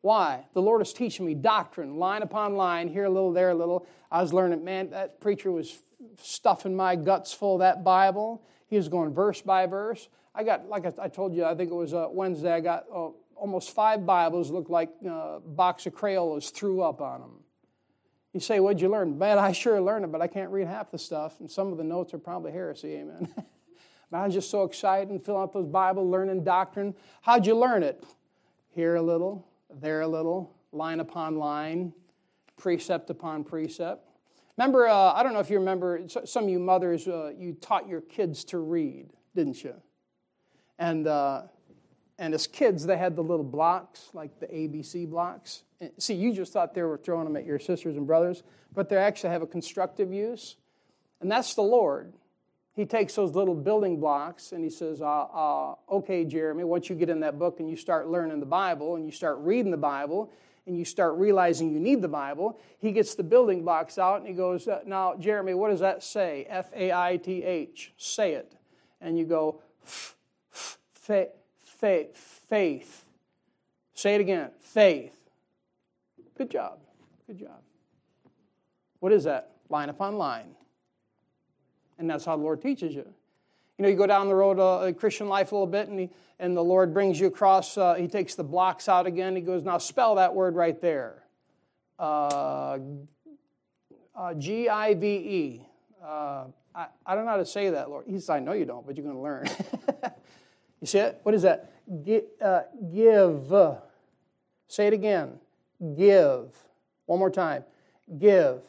[0.00, 0.44] Why?
[0.52, 3.86] The Lord is teaching me doctrine, line upon line, here a little, there a little.
[4.10, 5.78] I was learning, man, that preacher was
[6.20, 8.42] stuffing my guts full of that Bible.
[8.66, 10.08] He was going verse by verse.
[10.34, 13.08] I got, like I told you, I think it was uh, Wednesday, I got uh,
[13.36, 17.40] almost five Bibles, looked like uh, a box of Crayolas threw up on them.
[18.32, 19.16] You say, What'd you learn?
[19.16, 21.78] Man, I sure learned it, but I can't read half the stuff, and some of
[21.78, 23.32] the notes are probably heresy, amen.
[24.14, 26.94] I was just so excited and filling out those Bible, learning doctrine.
[27.22, 28.04] How'd you learn it?
[28.70, 29.46] Here a little,
[29.80, 31.92] there a little, line upon line,
[32.56, 34.08] precept upon precept.
[34.56, 37.88] Remember, uh, I don't know if you remember, some of you mothers, uh, you taught
[37.88, 39.74] your kids to read, didn't you?
[40.78, 41.42] And, uh,
[42.18, 45.64] and as kids, they had the little blocks, like the ABC blocks.
[45.98, 48.96] See, you just thought they were throwing them at your sisters and brothers, but they
[48.96, 50.56] actually have a constructive use.
[51.20, 52.12] And that's the Lord
[52.74, 56.96] he takes those little building blocks and he says, uh, uh, Okay, Jeremy, once you
[56.96, 59.76] get in that book and you start learning the Bible and you start reading the
[59.76, 60.32] Bible
[60.66, 64.26] and you start realizing you need the Bible, he gets the building blocks out and
[64.26, 66.46] he goes, uh, Now, Jeremy, what does that say?
[66.48, 67.92] F A I T H.
[67.96, 68.56] Say it.
[69.00, 69.60] And you go,
[72.48, 73.04] faith.
[73.94, 75.16] Say it again, faith.
[76.36, 76.78] Good job.
[77.26, 77.60] Good job.
[78.98, 79.52] What is that?
[79.68, 80.56] Line upon line.
[81.98, 83.06] And that's how the Lord teaches you.
[83.78, 85.98] You know, you go down the road of uh, Christian life a little bit, and,
[85.98, 89.34] he, and the Lord brings you across, uh, He takes the blocks out again.
[89.34, 91.24] He goes, Now spell that word right there
[91.98, 92.78] uh,
[94.14, 95.66] uh, G I V E.
[96.04, 96.44] Uh,
[97.14, 98.06] don't know how to say that, Lord.
[98.06, 99.48] He says, I know you don't, but you're going to learn.
[100.80, 101.20] you see it?
[101.22, 101.72] What is that?
[102.40, 103.52] Uh, give.
[104.68, 105.38] Say it again.
[105.96, 106.48] Give.
[107.06, 107.64] One more time.
[108.18, 108.60] Give.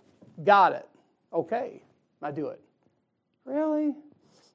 [0.43, 0.87] Got it.
[1.33, 1.81] Okay.
[2.21, 2.61] I do it.
[3.45, 3.93] Really?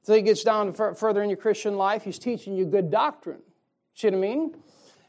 [0.02, 3.42] So he gets down further in your Christian life, he's teaching you good doctrine.
[3.94, 4.54] See what I mean?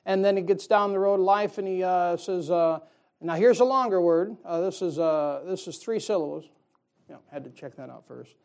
[0.06, 2.80] And then he gets down the road of life and he uh, says, uh,
[3.22, 4.36] now here's a longer word.
[4.44, 6.46] Uh, this, is, uh, this is three syllables.
[7.08, 8.36] You had to check that out first.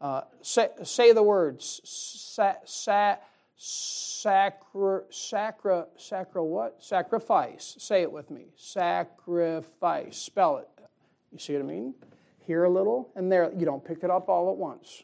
[0.00, 1.80] Uh, say, say the words.
[1.84, 3.16] Sa, sa,
[3.56, 6.82] sacra, sacra, sacra what?
[6.82, 7.76] Sacrifice.
[7.78, 8.46] Say it with me.
[8.56, 10.16] Sacrifice.
[10.16, 10.68] Spell it.
[11.30, 11.94] You see what I mean?
[12.46, 13.52] Here a little and there.
[13.56, 15.02] You don't pick it up all at once.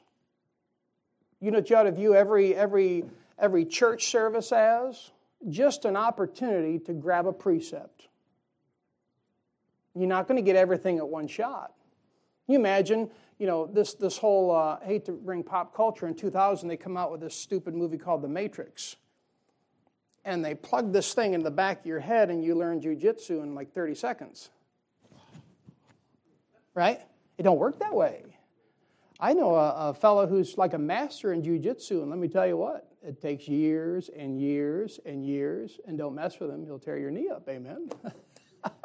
[1.40, 3.04] You know, you ought to view every, every,
[3.38, 5.10] every church service as
[5.48, 8.08] just an opportunity to grab a precept.
[9.94, 11.72] You're not going to get everything at one shot.
[12.46, 16.68] You imagine, you know, this, this whole, uh, hate to bring pop culture, in 2000
[16.68, 18.96] they come out with this stupid movie called The Matrix.
[20.24, 23.42] and they plug this thing in the back of your head and you learn jujitsu
[23.42, 24.50] in like 30 seconds.
[26.74, 27.00] Right?
[27.38, 28.24] It don't work that way.
[29.20, 32.46] I know a, a fellow who's like a master in jujitsu, and let me tell
[32.46, 36.78] you what, it takes years and years and years, and don't mess with him, he'll
[36.78, 37.48] tear your knee up.
[37.48, 37.90] Amen.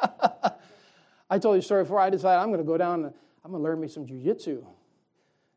[1.30, 2.00] I told you a story before.
[2.00, 3.14] I decided I'm going to go down and
[3.44, 4.64] I'm going to learn me some jujitsu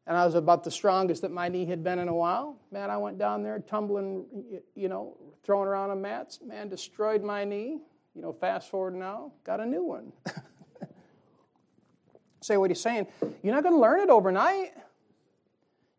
[0.07, 2.57] and I was about the strongest that my knee had been in a while.
[2.71, 4.25] Man, I went down there tumbling,
[4.73, 6.39] you know, throwing around on mats.
[6.43, 7.81] Man, destroyed my knee.
[8.15, 10.13] You know, fast forward now, got a new one.
[12.47, 13.07] Say what he's saying.
[13.43, 14.71] You're not going to learn it overnight.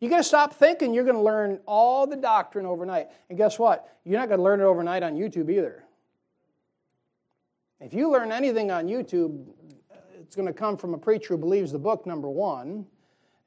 [0.01, 3.09] You got to stop thinking you're going to learn all the doctrine overnight.
[3.29, 3.87] And guess what?
[4.07, 5.85] You're not going to learn it overnight on YouTube either.
[7.81, 9.45] If you learn anything on YouTube,
[10.19, 12.87] it's going to come from a preacher who believes the book, number one.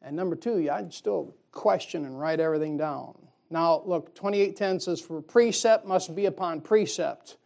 [0.03, 3.17] And number two, I'd still question and write everything down.
[3.49, 7.37] Now, look, 2810 says, For precept must be upon precept,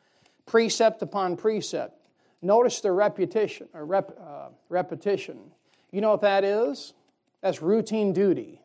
[0.45, 2.04] precept upon precept.
[2.45, 5.39] Notice the repetition, or rep, uh, repetition.
[5.91, 6.93] You know what that is?
[7.41, 8.61] That's routine duty.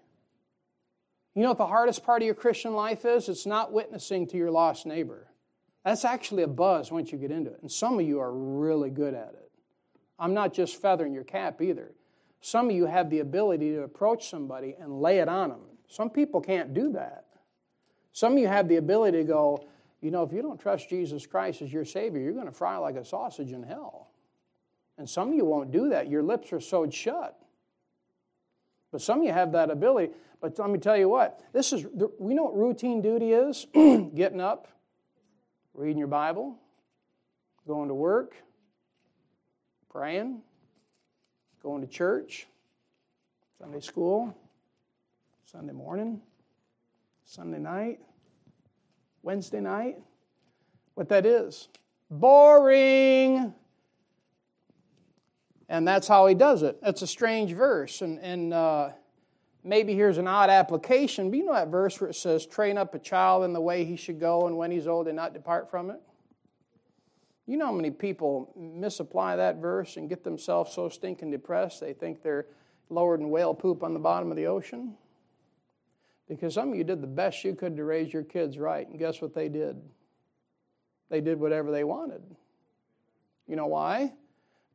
[1.34, 3.30] You know what the hardest part of your Christian life is?
[3.30, 5.28] It's not witnessing to your lost neighbor.
[5.82, 7.62] That's actually a buzz once you get into it.
[7.62, 9.50] And some of you are really good at it.
[10.18, 11.92] I'm not just feathering your cap either.
[12.42, 15.60] Some of you have the ability to approach somebody and lay it on them.
[15.88, 17.24] Some people can't do that.
[18.12, 19.64] Some of you have the ability to go,
[20.00, 22.78] you know, if you don't trust Jesus Christ as your Savior, you're going to fry
[22.78, 24.10] like a sausage in hell.
[24.96, 26.08] And some of you won't do that.
[26.08, 27.38] Your lips are sewed shut.
[28.92, 30.12] But some of you have that ability.
[30.40, 31.86] But let me tell you what, this is,
[32.18, 34.68] we know what routine duty is getting up,
[35.74, 36.58] reading your Bible,
[37.66, 38.34] going to work,
[39.90, 40.40] praying,
[41.62, 42.46] going to church,
[43.58, 44.34] Sunday school,
[45.44, 46.22] Sunday morning,
[47.24, 48.00] Sunday night,
[49.22, 49.98] Wednesday night.
[50.94, 51.68] What that is
[52.10, 53.54] boring.
[55.68, 56.78] And that's how he does it.
[56.82, 58.02] It's a strange verse.
[58.02, 58.90] And, and uh,
[59.62, 62.94] maybe here's an odd application, but you know that verse where it says, train up
[62.94, 65.70] a child in the way he should go, and when he's old, and not depart
[65.70, 66.00] from it?
[67.46, 71.92] You know how many people misapply that verse and get themselves so stinking depressed they
[71.92, 72.46] think they're
[72.88, 74.96] lower than whale poop on the bottom of the ocean?
[76.30, 79.00] Because some of you did the best you could to raise your kids right, and
[79.00, 79.76] guess what they did?
[81.10, 82.22] They did whatever they wanted.
[83.48, 84.12] You know why?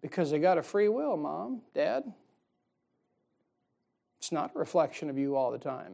[0.02, 2.04] Because they got a free will, mom, dad.
[4.20, 5.94] It's not a reflection of you all the time.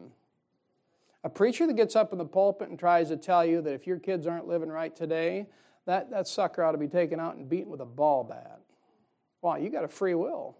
[1.23, 3.85] A preacher that gets up in the pulpit and tries to tell you that if
[3.85, 5.45] your kids aren't living right today,
[5.85, 8.61] that, that sucker ought to be taken out and beaten with a ball bat.
[9.41, 9.59] Why?
[9.59, 10.57] You got a free will.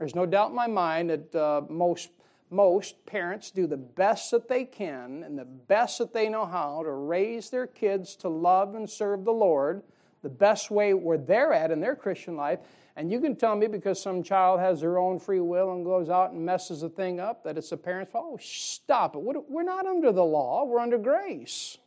[0.00, 2.08] There's no doubt in my mind that uh, most,
[2.50, 6.82] most parents do the best that they can and the best that they know how
[6.82, 9.82] to raise their kids to love and serve the Lord
[10.22, 12.60] the best way where they're at in their Christian life.
[12.96, 16.10] And you can tell me because some child has their own free will and goes
[16.10, 18.26] out and messes the thing up that it's the parents' fault.
[18.34, 19.22] Oh, stop it.
[19.22, 21.78] We're not under the law, we're under grace.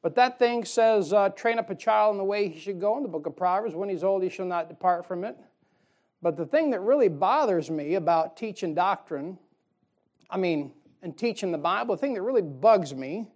[0.00, 2.96] But that thing says, uh, train up a child in the way he should go
[2.96, 3.74] in the book of Proverbs.
[3.74, 5.36] When he's old, he shall not depart from it.
[6.22, 9.38] But the thing that really bothers me about teaching doctrine,
[10.30, 13.26] I mean, and teaching the Bible, the thing that really bugs me,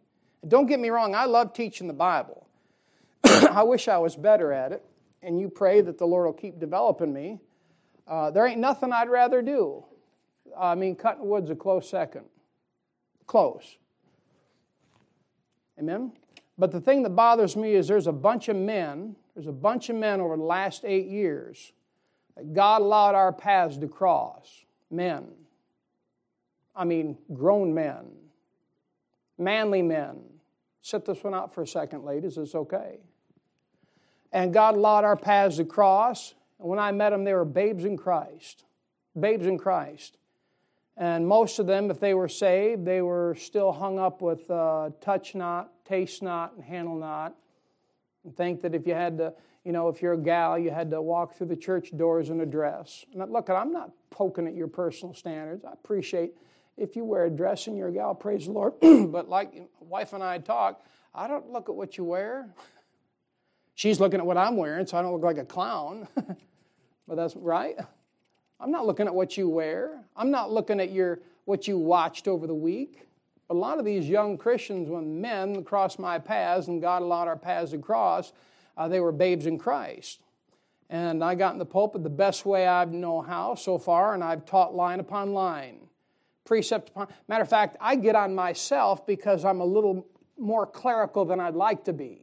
[0.47, 2.47] don't get me wrong, I love teaching the Bible.
[3.25, 4.85] I wish I was better at it,
[5.21, 7.41] and you pray that the Lord will keep developing me.
[8.07, 9.85] Uh, there ain't nothing I'd rather do.
[10.57, 12.25] I mean, cutting wood's a close second.
[13.27, 13.79] Close.
[15.77, 16.13] Amen?
[16.57, 19.91] But the thing that bothers me is there's a bunch of men, there's a bunch
[19.91, 21.73] of men over the last eight years
[22.53, 24.65] God allowed our paths to cross.
[24.91, 25.27] Men.
[26.75, 28.05] I mean, grown men,
[29.39, 30.21] manly men.
[30.83, 32.99] Sit this one out for a second, ladies, it's okay.
[34.31, 36.35] And God allowed our paths to cross.
[36.61, 38.65] And when I met them, they were babes in Christ.
[39.19, 40.19] Babes in Christ.
[40.99, 44.91] And most of them, if they were saved, they were still hung up with uh,
[45.01, 47.35] touch not, taste not, and handle not.
[48.25, 49.35] And think that if you had to,
[49.67, 52.41] you know, if you're a gal, you had to walk through the church doors in
[52.41, 53.05] a dress.
[53.13, 55.65] And look, I'm not poking at your personal standards.
[55.65, 56.35] I appreciate
[56.77, 58.75] if you wear a dress and you're a gal, praise the Lord.
[58.81, 62.49] but like wife and I talk, I don't look at what you wear.
[63.75, 66.07] She's looking at what I'm wearing, so I don't look like a clown.
[67.09, 67.75] but that's right.
[68.61, 70.01] I'm not looking at what you wear.
[70.15, 73.09] I'm not looking at your what you watched over the week.
[73.49, 77.27] But a lot of these young Christians, when men cross my paths and God allowed
[77.27, 78.33] our paths to cross,
[78.77, 80.21] uh, they were babes in Christ.
[80.89, 84.23] And I got in the pulpit the best way I know how so far, and
[84.23, 85.79] I've taught line upon line,
[86.45, 87.09] precept upon.
[87.29, 90.07] Matter of fact, I get on myself because I'm a little
[90.39, 92.23] more clerical than I'd like to be.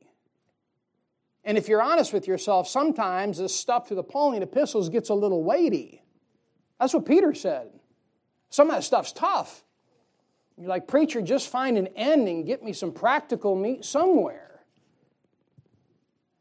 [1.44, 5.14] And if you're honest with yourself, sometimes this stuff through the Pauline epistles gets a
[5.14, 6.02] little weighty.
[6.80, 7.68] That's what Peter said.
[8.50, 9.64] Some of that stuff's tough.
[10.58, 14.53] You're like, preacher, just find an ending, get me some practical meat somewhere.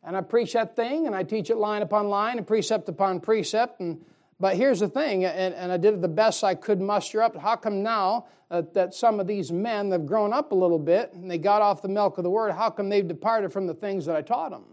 [0.05, 3.21] And I preach that thing, and I teach it line upon line and precept upon
[3.21, 3.81] precept.
[3.81, 4.05] And
[4.43, 7.37] but here's the thing, and, and I did the best I could muster up.
[7.37, 11.12] How come now uh, that some of these men have grown up a little bit
[11.12, 12.51] and they got off the milk of the word?
[12.51, 14.65] How come they've departed from the things that I taught them?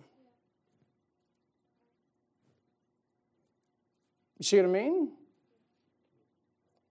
[4.39, 5.11] You see what I mean?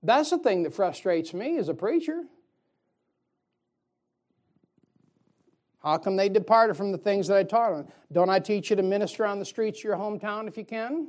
[0.03, 2.27] That's the thing that frustrates me as a preacher.
[5.89, 7.89] How come they departed from the things that I taught them?
[8.13, 11.09] Don't I teach you to minister on the streets of your hometown if you can?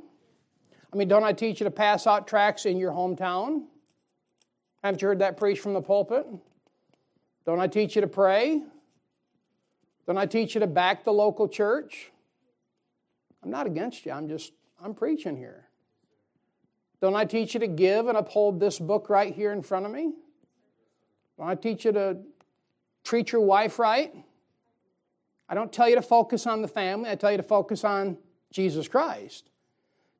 [0.90, 3.64] I mean, don't I teach you to pass out tracts in your hometown?
[4.82, 6.26] Haven't you heard that preached from the pulpit?
[7.44, 8.62] Don't I teach you to pray?
[10.06, 12.10] Don't I teach you to back the local church?
[13.42, 14.12] I'm not against you.
[14.12, 15.68] I'm just, I'm preaching here.
[17.02, 19.92] Don't I teach you to give and uphold this book right here in front of
[19.92, 20.14] me?
[21.36, 22.16] Don't I teach you to
[23.04, 24.14] treat your wife right?
[25.50, 28.16] I don't tell you to focus on the family, I tell you to focus on
[28.52, 29.50] Jesus Christ.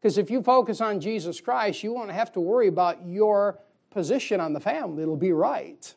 [0.01, 4.41] Because if you focus on Jesus Christ, you won't have to worry about your position
[4.41, 5.03] on the family.
[5.03, 5.95] It'll be right.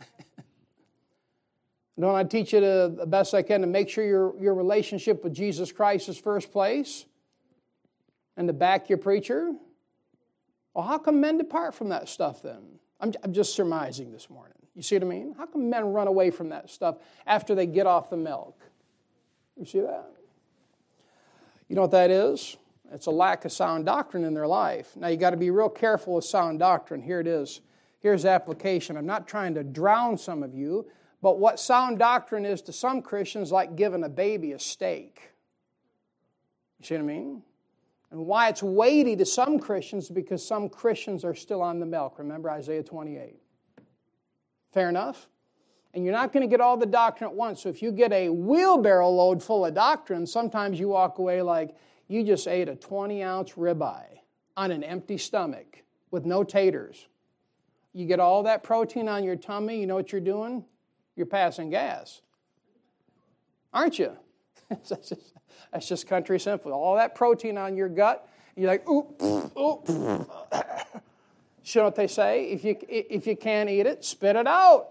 [1.98, 5.24] Don't I teach you to, the best I can to make sure your, your relationship
[5.24, 7.06] with Jesus Christ is first place?
[8.36, 9.52] And to back your preacher?
[10.74, 12.62] Well, how come men depart from that stuff then?
[13.00, 14.61] I'm, I'm just surmising this morning.
[14.74, 15.34] You see what I mean?
[15.36, 18.58] How come men run away from that stuff after they get off the milk?
[19.58, 20.10] You see that?
[21.68, 22.56] You know what that is?
[22.92, 24.94] It's a lack of sound doctrine in their life.
[24.96, 27.00] Now, you got to be real careful with sound doctrine.
[27.00, 27.60] Here it is.
[28.00, 28.96] Here's application.
[28.96, 30.86] I'm not trying to drown some of you,
[31.22, 35.20] but what sound doctrine is to some Christians like giving a baby a steak.
[36.80, 37.42] You see what I mean?
[38.10, 42.18] And why it's weighty to some Christians because some Christians are still on the milk.
[42.18, 43.41] Remember Isaiah 28.
[44.72, 45.28] Fair enough?
[45.94, 47.62] And you're not going to get all the doctrine at once.
[47.62, 51.76] So if you get a wheelbarrow load full of doctrine, sometimes you walk away like,
[52.08, 54.18] you just ate a 20 ounce ribeye
[54.56, 57.06] on an empty stomach with no taters.
[57.92, 60.64] You get all that protein on your tummy, you know what you're doing?
[61.14, 62.22] You're passing gas.
[63.72, 64.16] Aren't you?
[64.70, 65.34] that's, just,
[65.72, 66.72] that's just country simple.
[66.72, 69.22] All that protein on your gut, you're like, oop,
[69.58, 70.28] oop.
[71.64, 72.50] You know what they say?
[72.50, 74.88] If you, if you can't eat it, spit it out.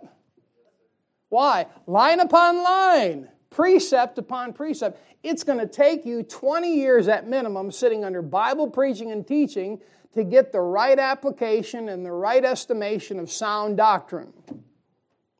[1.29, 1.67] Why?
[1.87, 4.99] Line upon line, precept upon precept.
[5.23, 9.79] It's going to take you 20 years at minimum sitting under Bible preaching and teaching
[10.13, 14.33] to get the right application and the right estimation of sound doctrine.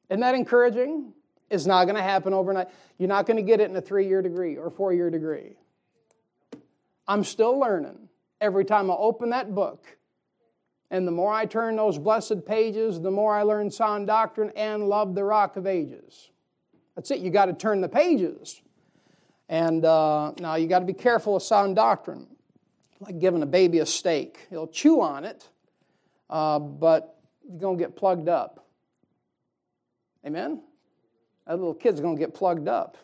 [0.10, 1.14] Isn't that encouraging?
[1.50, 2.70] It's not going to happen overnight.
[2.98, 5.58] You're not going to get it in a three year degree or four year degree.
[7.08, 8.08] I'm still learning
[8.40, 9.86] every time I open that book.
[10.92, 14.90] And the more I turn those blessed pages, the more I learn sound doctrine and
[14.90, 16.30] love the rock of ages.
[16.96, 17.20] That's it.
[17.20, 18.62] You got to turn the pages.
[19.48, 22.28] And uh, now you got to be careful with sound doctrine,
[23.00, 24.48] like giving a baby a steak.
[24.50, 25.48] He'll chew on it,
[26.30, 27.18] uh, but
[27.50, 28.66] you're going to get plugged up.
[30.26, 30.62] Amen?
[31.48, 32.98] That little kid's going to get plugged up.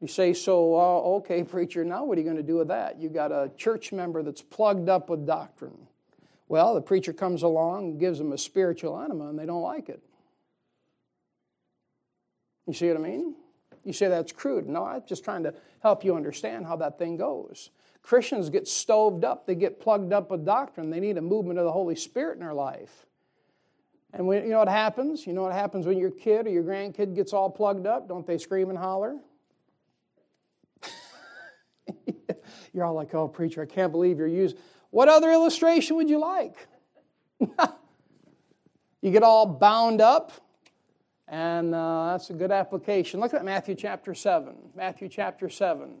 [0.00, 2.98] You say, so, uh, okay, preacher, now what are you going to do with that?
[2.98, 5.88] You got a church member that's plugged up with doctrine.
[6.48, 10.02] Well, the preacher comes along gives them a spiritual enema, and they don't like it.
[12.66, 13.34] You see what I mean?
[13.84, 14.68] You say that's crude.
[14.68, 17.70] No, I'm just trying to help you understand how that thing goes.
[18.02, 20.90] Christians get stoved up, they get plugged up with doctrine.
[20.90, 23.06] They need a movement of the Holy Spirit in their life.
[24.12, 25.26] And when, you know what happens?
[25.26, 28.06] You know what happens when your kid or your grandkid gets all plugged up?
[28.08, 29.16] Don't they scream and holler?
[32.72, 34.58] you're all like, oh, preacher, I can't believe you're using.
[34.94, 36.68] What other illustration would you like?
[37.40, 40.30] you get all bound up
[41.26, 43.18] and uh, that's a good application.
[43.18, 44.54] Look at Matthew chapter 7.
[44.76, 45.96] Matthew chapter 7.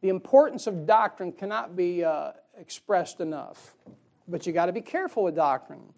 [0.00, 3.74] The importance of doctrine cannot be uh, expressed enough.
[4.26, 5.92] But you got to be careful with doctrine.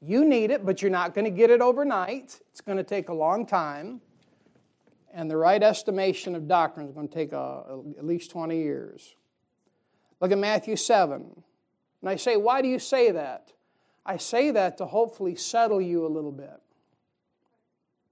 [0.00, 2.40] You need it, but you're not going to get it overnight.
[2.50, 4.00] It's going to take a long time.
[5.12, 9.14] And the right estimation of doctrine is going to take a, at least 20 years.
[10.20, 11.44] Look at Matthew 7.
[12.04, 13.50] And I say, why do you say that?
[14.04, 16.60] I say that to hopefully settle you a little bit.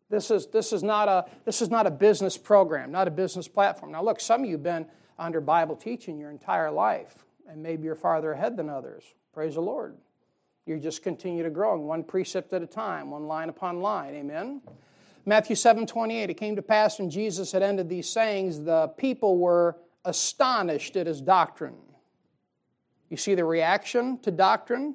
[0.08, 3.48] This is, this, is not a, this is not a business program, not a business
[3.48, 3.92] platform.
[3.92, 4.86] Now, look, some of you have been
[5.18, 9.04] under Bible teaching your entire life, and maybe you're farther ahead than others.
[9.34, 9.94] Praise the Lord.
[10.64, 14.14] You just continue to grow, one precept at a time, one line upon line.
[14.14, 14.62] Amen?
[15.26, 19.36] Matthew 7 28, it came to pass when Jesus had ended these sayings, the people
[19.36, 19.76] were
[20.06, 21.76] astonished at his doctrine.
[23.12, 24.94] You see the reaction to doctrine?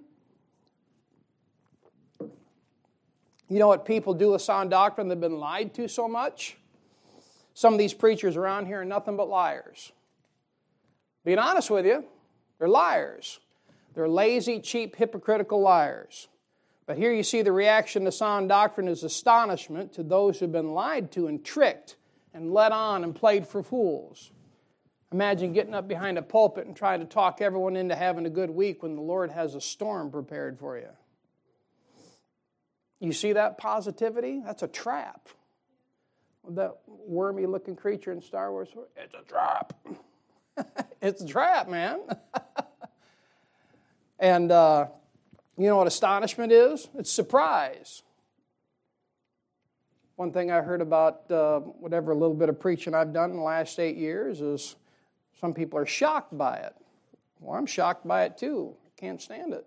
[2.20, 5.07] You know what people do with sound doctrine?
[5.07, 6.57] They've been lied to so much.
[7.53, 9.91] Some of these preachers around here are nothing but liars.
[11.26, 12.05] Being honest with you,
[12.57, 13.39] they're liars.
[13.93, 16.28] They're lazy, cheap, hypocritical liars.
[16.88, 20.74] But here you see the reaction to sound doctrine is astonishment to those who've been
[20.74, 21.97] lied to and tricked
[22.34, 24.32] and led on and played for fools.
[25.14, 28.49] Imagine getting up behind a pulpit and trying to talk everyone into having a good
[28.49, 30.89] week when the Lord has a storm prepared for you.
[32.99, 34.41] You see that positivity?
[34.43, 35.30] That's a trap.
[36.49, 39.74] That wormy looking creature in Star Wars, it's a trap.
[41.01, 41.99] it's a trap, man.
[44.20, 44.88] and uh,
[45.58, 46.89] you know what astonishment is?
[46.95, 48.03] It's surprise.
[50.16, 53.43] One thing I heard about uh, whatever little bit of preaching I've done in the
[53.43, 54.76] last eight years is
[55.40, 56.76] some people are shocked by it.
[57.40, 58.76] Well, I'm shocked by it too.
[58.86, 59.66] I can't stand it.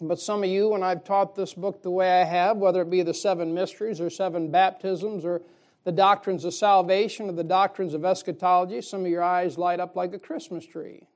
[0.00, 2.90] But some of you, when I've taught this book the way I have, whether it
[2.90, 5.42] be the seven mysteries or seven baptisms or
[5.84, 9.96] the doctrines of salvation or the doctrines of eschatology, some of your eyes light up
[9.96, 11.06] like a Christmas tree.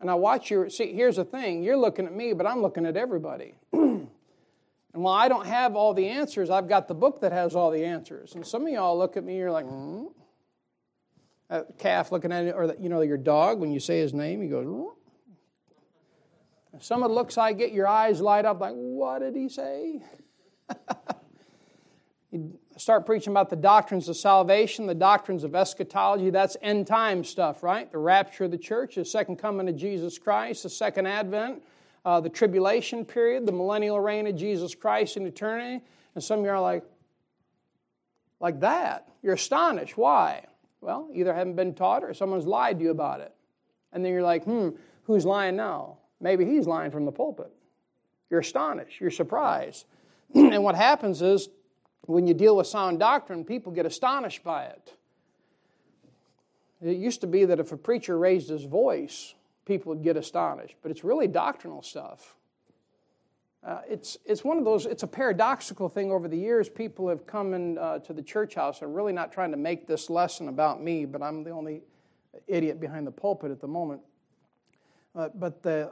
[0.00, 0.68] And I watch you.
[0.68, 3.54] See, here's the thing you're looking at me, but I'm looking at everybody.
[3.72, 4.08] and
[4.92, 7.84] while I don't have all the answers, I've got the book that has all the
[7.84, 8.34] answers.
[8.34, 10.06] And some of y'all look at me, you're like, hmm?
[11.78, 14.42] Calf looking at it, or the, you know, your dog, when you say his name,
[14.42, 14.88] he goes, hmm?
[16.80, 20.02] Some of the looks I get, your eyes light up like, what did he say?
[22.34, 26.30] You start preaching about the doctrines of salvation, the doctrines of eschatology.
[26.30, 27.88] That's end time stuff, right?
[27.92, 31.62] The rapture of the church, the second coming of Jesus Christ, the second advent,
[32.04, 35.84] uh, the tribulation period, the millennial reign of Jesus Christ in eternity.
[36.16, 36.82] And some of you are like,
[38.40, 39.08] like that.
[39.22, 39.96] You're astonished.
[39.96, 40.44] Why?
[40.84, 43.34] Well, either haven't been taught or someone's lied to you about it.
[43.94, 44.68] And then you're like, hmm,
[45.04, 45.96] who's lying now?
[46.20, 47.50] Maybe he's lying from the pulpit.
[48.28, 49.00] You're astonished.
[49.00, 49.86] You're surprised.
[50.34, 51.48] and what happens is
[52.02, 54.92] when you deal with sound doctrine, people get astonished by it.
[56.82, 60.76] It used to be that if a preacher raised his voice, people would get astonished,
[60.82, 62.36] but it's really doctrinal stuff.
[63.64, 66.68] Uh, it's, it's one of those, it's a paradoxical thing over the years.
[66.68, 68.82] People have come in, uh, to the church house.
[68.82, 71.82] I'm really not trying to make this lesson about me, but I'm the only
[72.46, 74.02] idiot behind the pulpit at the moment.
[75.14, 75.90] Uh, but the,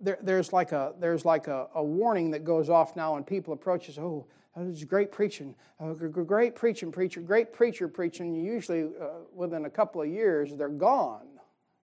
[0.00, 3.54] there, there's like, a, there's like a, a warning that goes off now when people
[3.54, 5.54] approach us, oh, Oh, it's great preaching.
[5.78, 7.20] Oh, great preaching, preacher.
[7.20, 8.34] Great preacher preaching.
[8.34, 11.26] Usually, uh, within a couple of years, they're gone.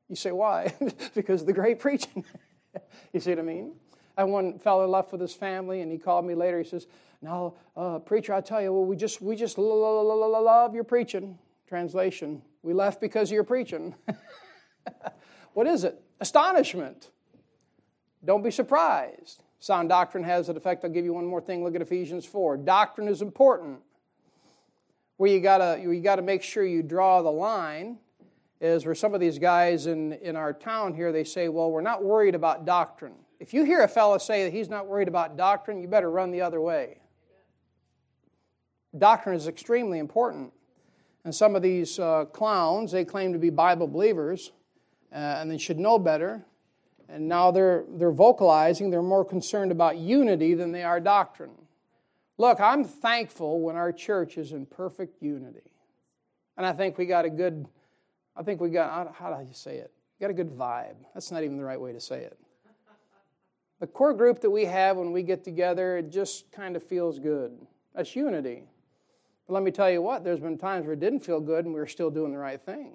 [0.09, 0.73] You say, why?
[1.15, 2.25] because of the great preaching.
[3.13, 3.73] you see what I mean?
[4.18, 6.59] I one fellow left with his family, and he called me later.
[6.59, 6.88] He says,
[7.22, 11.38] "Now, uh, preacher, I tell you, well, we just we just love your preaching."
[11.68, 13.95] Translation: We left because of your preaching.
[15.53, 16.01] what is it?
[16.20, 17.09] Astonishment.
[18.24, 19.43] Don't be surprised.
[19.59, 20.84] Sound doctrine has an effect.
[20.84, 21.64] I'll give you one more thing.
[21.64, 22.57] Look at Ephesians 4.
[22.57, 23.80] Doctrine is important.
[25.18, 27.97] Where you gotta you gotta make sure you draw the line
[28.59, 31.82] is where some of these guys in, in our town here they say, well, we're
[31.82, 33.16] not worried about doctrine.
[33.39, 36.31] If you hear a fellow say that he's not worried about doctrine, you better run
[36.31, 36.99] the other way.
[38.97, 40.53] Doctrine is extremely important.
[41.25, 44.51] And some of these uh, clowns, they claim to be Bible believers,
[45.11, 46.45] uh, and they should know better.
[47.09, 51.51] And now they're, they're vocalizing, they're more concerned about unity than they are doctrine.
[52.38, 55.71] Look, I'm thankful when our church is in perfect unity.
[56.57, 57.67] And I think we got a good,
[58.36, 59.91] I think we got, how do you say it?
[60.19, 60.95] We got a good vibe.
[61.13, 62.38] That's not even the right way to say it.
[63.80, 67.19] The core group that we have when we get together, it just kind of feels
[67.19, 67.57] good.
[67.93, 68.63] That's unity.
[69.47, 71.74] But let me tell you what, there's been times where it didn't feel good and
[71.74, 72.93] we were still doing the right thing.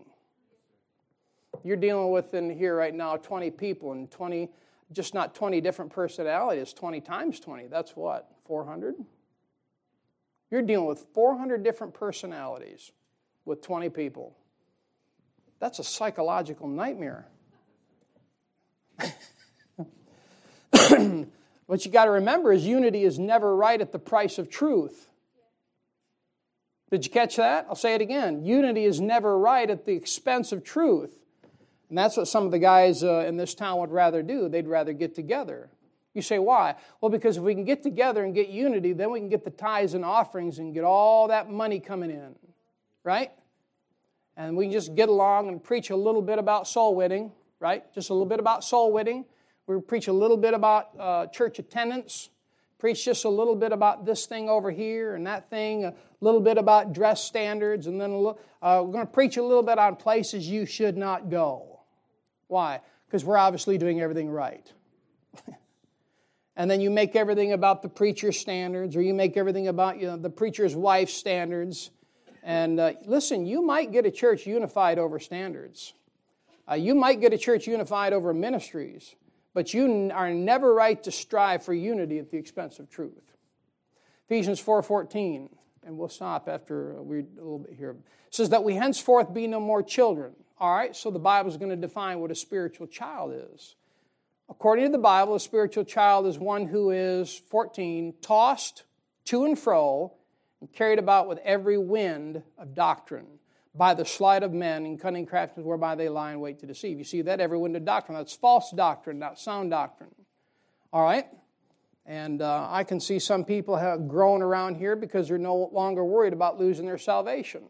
[1.65, 4.49] You're dealing with in here right now 20 people and 20,
[4.93, 7.67] just not 20 different personalities, 20 times 20.
[7.67, 8.31] That's what?
[8.47, 8.95] 400?
[10.51, 12.93] You're dealing with 400 different personalities
[13.45, 14.37] with 20 people.
[15.59, 17.27] That's a psychological nightmare.
[21.67, 25.09] what you got to remember is unity is never right at the price of truth.
[26.91, 27.67] Did you catch that?
[27.69, 28.45] I'll say it again.
[28.45, 31.19] Unity is never right at the expense of truth.
[31.89, 34.49] And that's what some of the guys uh, in this town would rather do.
[34.49, 35.71] They'd rather get together.
[36.15, 36.75] You say, why?
[37.01, 39.51] Well, because if we can get together and get unity, then we can get the
[39.51, 42.35] tithes and offerings and get all that money coming in,
[43.05, 43.31] right?
[44.37, 47.85] And we can just get along and preach a little bit about soul winning, right?
[47.95, 49.27] Just a little bit about soul winning.
[49.69, 52.31] We preach a little bit about uh, church attendance,
[52.79, 56.41] preach just a little bit about this thing over here and that thing, a little
[56.41, 59.79] bit about dress standards, and then little, uh, we're going to preach a little bit
[59.79, 61.81] on places you should not go.
[62.47, 62.81] Why?
[63.07, 64.73] Because we're obviously doing everything right.
[66.57, 70.07] and then you make everything about the preacher's standards, or you make everything about you
[70.07, 71.91] know, the preacher's wife's standards.
[72.43, 75.93] And uh, listen, you might get a church unified over standards.
[76.67, 79.15] Uh, you might get a church unified over ministries
[79.55, 83.33] but you are never right to strive for unity at the expense of truth.
[84.27, 85.49] Ephesians 4:14,
[85.85, 87.97] and we'll stop after uh, we read a little bit here.
[88.31, 90.35] says that we henceforth be no more children.
[90.61, 93.77] All right, so the Bible is going to define what a spiritual child is.
[94.51, 98.85] According to the Bible, a spiritual child is one who is 14, tossed
[99.27, 100.15] to and fro
[100.61, 103.38] and carried about with every wind of doctrine
[103.75, 106.99] by the sleight of men and cunning craftiness whereby they lie in wait to deceive.
[106.99, 108.17] You see that every wind of doctrine.
[108.17, 110.11] That's false doctrine, not sound doctrine.
[110.93, 111.27] All right?
[112.07, 116.05] And uh, I can see some people have grown around here because they're no longer
[116.05, 117.65] worried about losing their salvation.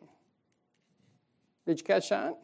[1.67, 2.39] Did you catch that?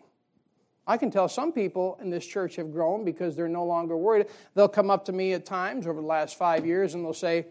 [0.86, 4.26] I can tell some people in this church have grown because they're no longer worried.
[4.54, 7.46] They'll come up to me at times over the last five years and they'll say,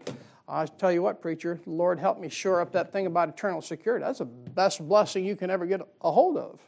[0.46, 4.04] I tell you what, preacher, Lord help me shore up that thing about eternal security.
[4.04, 6.60] That's the best blessing you can ever get a hold of.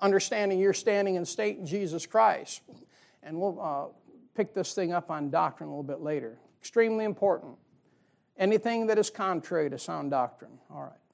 [0.00, 2.60] Understanding your standing and state in Jesus Christ.
[3.22, 3.86] And we'll uh,
[4.34, 6.38] pick this thing up on doctrine a little bit later.
[6.60, 7.56] Extremely important.
[8.36, 10.58] Anything that is contrary to sound doctrine.
[10.70, 11.07] All right.